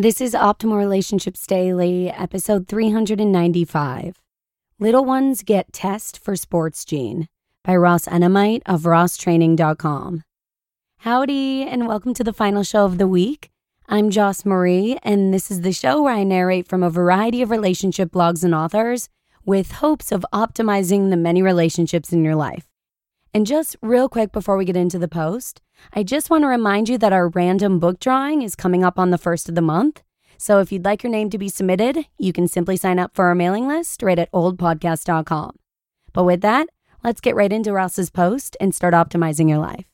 [0.00, 4.16] This is Optimal Relationships Daily, episode 395.
[4.78, 7.28] Little Ones Get Test for Sports Gene
[7.64, 10.22] by Ross Enamait of rosstraining.com.
[11.00, 13.50] Howdy, and welcome to the final show of the week.
[13.90, 17.50] I'm Joss Marie, and this is the show where I narrate from a variety of
[17.50, 19.10] relationship blogs and authors
[19.44, 22.69] with hopes of optimizing the many relationships in your life.
[23.32, 25.60] And just real quick before we get into the post,
[25.92, 29.10] I just want to remind you that our random book drawing is coming up on
[29.10, 30.02] the first of the month.
[30.36, 33.26] So if you'd like your name to be submitted, you can simply sign up for
[33.26, 35.56] our mailing list right at oldpodcast.com.
[36.12, 36.68] But with that,
[37.04, 39.84] let's get right into Ross's post and start optimizing your life.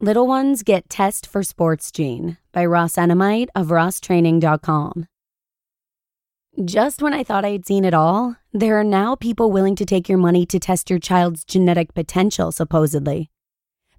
[0.00, 5.08] Little Ones Get Test for Sports Gene by Ross Enamait of rosstraining.com.
[6.64, 9.84] Just when I thought I had seen it all, there are now people willing to
[9.84, 13.30] take your money to test your child's genetic potential, supposedly.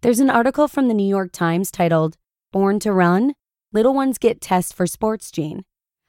[0.01, 2.17] There's an article from the New York Times titled,
[2.51, 3.33] Born to Run
[3.71, 5.63] Little Ones Get Test for Sports Gene.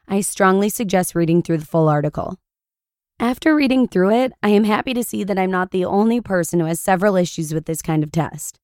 [0.08, 2.36] I strongly suggest reading through the full article.
[3.20, 6.58] After reading through it, I am happy to see that I'm not the only person
[6.58, 8.59] who has several issues with this kind of test.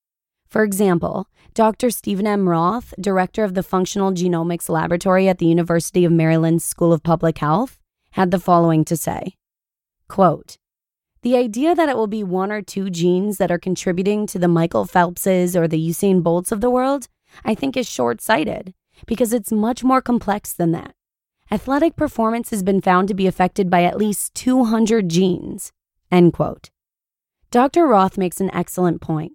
[0.57, 1.91] For example, Dr.
[1.91, 2.49] Stephen M.
[2.49, 7.37] Roth, director of the Functional Genomics Laboratory at the University of Maryland School of Public
[7.37, 7.79] Health,
[8.13, 9.35] had the following to say
[10.09, 10.57] Quote,
[11.21, 14.49] the idea that it will be one or two genes that are contributing to the
[14.49, 17.09] Michael Phelpses or the Usain Bolts of the world,
[17.45, 18.73] I think is short sighted
[19.07, 20.95] because it's much more complex than that.
[21.51, 25.71] Athletic performance has been found to be affected by at least 200 genes.
[26.11, 26.71] End quote.
[27.51, 27.87] Dr.
[27.87, 29.33] Roth makes an excellent point.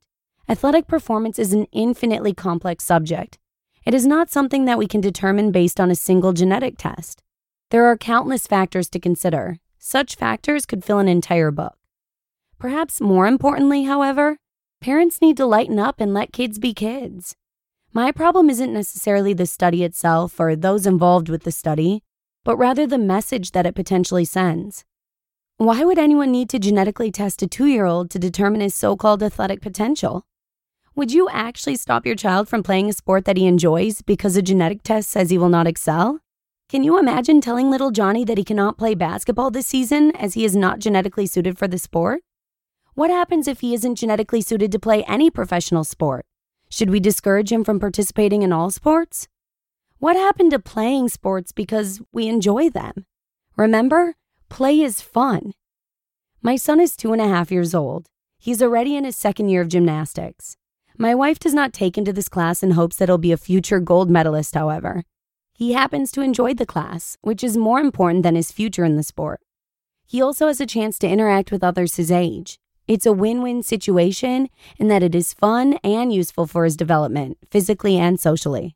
[0.52, 3.40] Athletic performance is an infinitely complex subject.
[3.86, 7.24] It is not something that we can determine based on a single genetic test.
[7.70, 9.60] There are countless factors to consider.
[9.80, 11.78] Such factors could fill an entire book.
[12.60, 14.36] Perhaps more importantly, however,
[14.82, 17.34] parents need to lighten up and let kids be kids.
[17.94, 22.04] My problem isn't necessarily the study itself or those involved with the study,
[22.44, 24.84] but rather the message that it potentially sends.
[25.56, 28.98] Why would anyone need to genetically test a two year old to determine his so
[28.98, 30.26] called athletic potential?
[30.94, 34.42] Would you actually stop your child from playing a sport that he enjoys because a
[34.42, 36.20] genetic test says he will not excel?
[36.68, 40.44] Can you imagine telling little Johnny that he cannot play basketball this season as he
[40.44, 42.24] is not genetically suited for the sport?
[42.94, 46.26] What happens if he isn't genetically suited to play any professional sport?
[46.70, 49.30] Should we discourage him from participating in all sports?
[50.00, 53.06] What happened to playing sports because we enjoy them?
[53.56, 54.16] Remember,
[54.50, 55.54] play is fun.
[56.42, 58.08] My son is two and a half years old.
[58.40, 60.58] He's already in his second year of gymnastics.
[61.02, 63.36] My wife does not take him to this class in hopes that he'll be a
[63.36, 65.04] future gold medalist, however.
[65.52, 69.04] He happens to enjoy the class, which is more important than his future in the
[69.04, 69.42] sport.
[70.06, 72.60] He also has a chance to interact with others his age.
[72.88, 74.48] It's a win win situation
[74.78, 78.76] in that it is fun and useful for his development, physically and socially.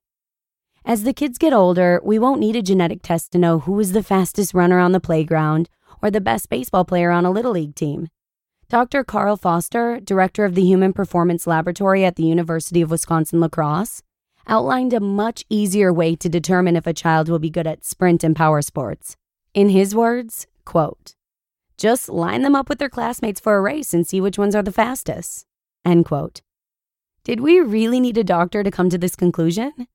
[0.84, 3.92] As the kids get older, we won't need a genetic test to know who is
[3.92, 5.70] the fastest runner on the playground
[6.02, 8.08] or the best baseball player on a Little League team.
[8.68, 9.04] Dr.
[9.04, 14.02] Carl Foster, director of the Human Performance Laboratory at the University of Wisconsin La Crosse,
[14.48, 18.24] outlined a much easier way to determine if a child will be good at sprint
[18.24, 19.18] and power sports.
[19.54, 21.14] In his words, quote,
[21.78, 24.64] just line them up with their classmates for a race and see which ones are
[24.64, 25.46] the fastest.
[25.84, 26.42] End quote.
[27.24, 29.88] Did we really need a doctor to come to this conclusion?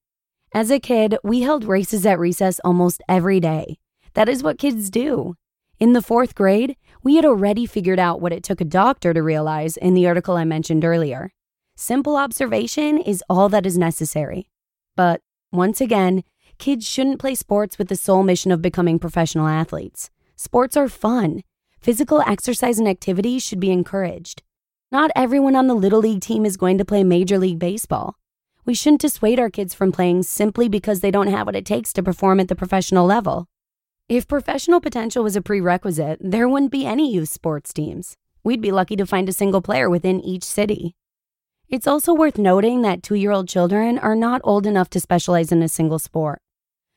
[0.52, 3.78] As a kid, we held races at recess almost every day.
[4.14, 5.34] That is what kids do.
[5.78, 9.22] In the fourth grade, we had already figured out what it took a doctor to
[9.22, 11.32] realize in the article I mentioned earlier.
[11.76, 14.50] Simple observation is all that is necessary.
[14.96, 16.24] But once again,
[16.58, 20.10] kids shouldn't play sports with the sole mission of becoming professional athletes.
[20.36, 21.42] Sports are fun.
[21.80, 24.42] Physical exercise and activity should be encouraged.
[24.92, 28.16] Not everyone on the Little League team is going to play Major League Baseball.
[28.66, 31.92] We shouldn't dissuade our kids from playing simply because they don't have what it takes
[31.94, 33.46] to perform at the professional level.
[34.10, 38.16] If professional potential was a prerequisite, there wouldn't be any youth sports teams.
[38.42, 40.96] We'd be lucky to find a single player within each city.
[41.68, 45.52] It's also worth noting that two year old children are not old enough to specialize
[45.52, 46.42] in a single sport.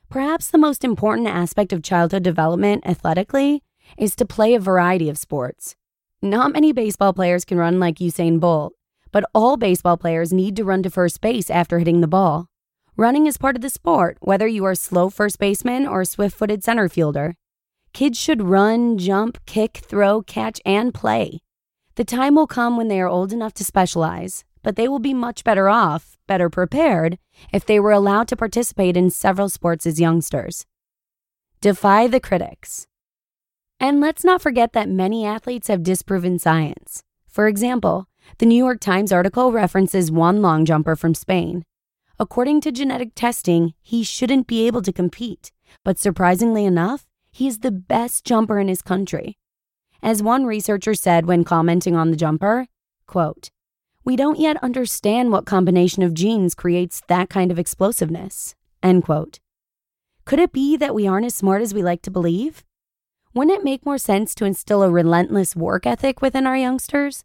[0.10, 3.62] Perhaps the most important aspect of childhood development athletically
[3.96, 5.76] is to play a variety of sports.
[6.20, 8.74] Not many baseball players can run like Usain Bolt,
[9.12, 12.50] but all baseball players need to run to first base after hitting the ball.
[12.96, 16.64] Running is part of the sport, whether you are slow first baseman or swift footed
[16.64, 17.34] center fielder.
[17.92, 21.40] Kids should run, jump, kick, throw, catch, and play.
[21.96, 25.14] The time will come when they are old enough to specialize, but they will be
[25.14, 27.18] much better off, better prepared,
[27.52, 30.68] if they were allowed to participate in several sports as youngsters.
[31.62, 32.86] Defy the critics.
[33.80, 37.02] And let's not forget that many athletes have disproven science.
[37.28, 38.06] For example,
[38.38, 41.64] the New York Times article references one long jumper from Spain
[42.20, 45.52] According to genetic testing, he shouldn't be able to compete.
[45.84, 49.38] But surprisingly enough, he is the best jumper in his country.
[50.02, 52.68] As one researcher said when commenting on the jumper,
[53.08, 53.50] quote,
[54.06, 58.54] we don't yet understand what combination of genes creates that kind of explosiveness.
[58.84, 59.40] End quote.
[60.26, 62.64] Could it be that we aren't as smart as we like to believe?
[63.34, 67.24] Wouldn't it make more sense to instill a relentless work ethic within our youngsters?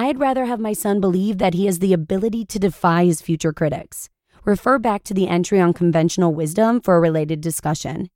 [0.00, 3.52] I'd rather have my son believe that he has the ability to defy his future
[3.52, 4.08] critics.
[4.44, 8.08] Refer back to the entry on conventional wisdom for a related discussion.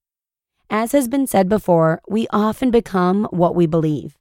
[0.71, 4.17] As has been said before, we often become what we believe.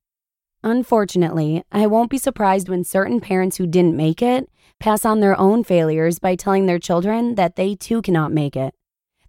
[0.63, 4.50] Unfortunately, I won't be surprised when certain parents who didn't make it
[4.80, 8.74] pass on their own failures by telling their children that they too cannot make it.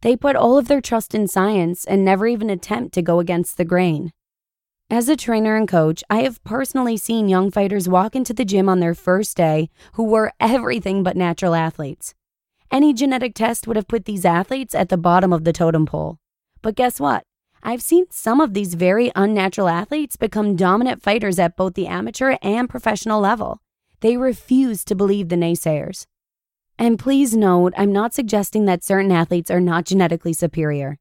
[0.00, 3.58] They put all of their trust in science and never even attempt to go against
[3.58, 4.10] the grain.
[4.92, 8.68] As a trainer and coach, I have personally seen young fighters walk into the gym
[8.68, 12.12] on their first day who were everything but natural athletes.
[12.70, 16.18] Any genetic test would have put these athletes at the bottom of the totem pole.
[16.60, 17.22] But guess what?
[17.62, 22.36] I've seen some of these very unnatural athletes become dominant fighters at both the amateur
[22.42, 23.62] and professional level.
[24.00, 26.04] They refuse to believe the naysayers.
[26.78, 30.98] And please note, I'm not suggesting that certain athletes are not genetically superior.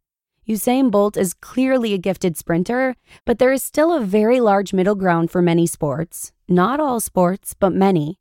[0.51, 4.95] Usain Bolt is clearly a gifted sprinter, but there is still a very large middle
[4.95, 6.33] ground for many sports.
[6.45, 8.19] Not all sports, but many.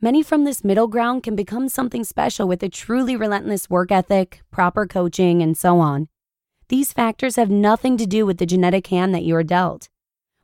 [0.00, 4.42] Many from this middle ground can become something special with a truly relentless work ethic,
[4.50, 6.08] proper coaching, and so on.
[6.68, 9.88] These factors have nothing to do with the genetic hand that you are dealt.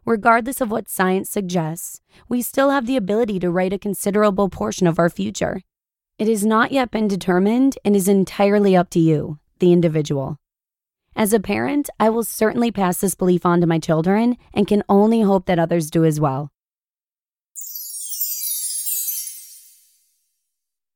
[0.04, 4.86] Regardless of what science suggests, we still have the ability to write a considerable portion
[4.86, 5.62] of our future.
[6.16, 10.38] It has not yet been determined and is entirely up to you, the individual.
[11.16, 14.82] As a parent, I will certainly pass this belief on to my children and can
[14.88, 16.50] only hope that others do as well.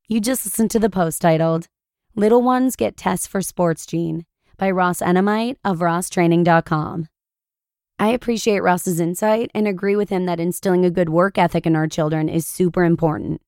[0.09, 1.69] You just listened to the post titled,
[2.17, 4.25] Little Ones Get Tests for Sports Gene
[4.57, 7.09] by Ross Enamait of RossTraining.com.
[8.01, 11.77] I appreciate Ross's insight and agree with him that instilling a good work ethic in
[11.77, 13.41] our children is super important.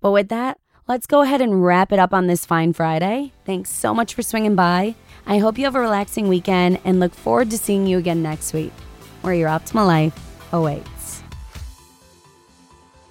[0.00, 0.58] But with that,
[0.88, 3.32] let's go ahead and wrap it up on this fine Friday.
[3.44, 4.96] Thanks so much for swinging by.
[5.26, 8.52] I hope you have a relaxing weekend and look forward to seeing you again next
[8.52, 8.72] week,
[9.22, 11.22] where your optimal life awaits.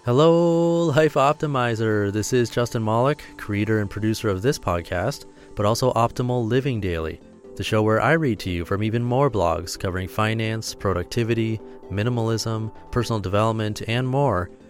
[0.06, 2.12] Hello, Life Optimizer.
[2.12, 5.26] This is Justin Malik, creator and producer of this podcast,
[5.56, 7.20] but also Optimal Living Daily
[7.60, 11.60] the show where I read to you from even more blogs covering finance, productivity,
[11.92, 14.50] minimalism, personal development, and more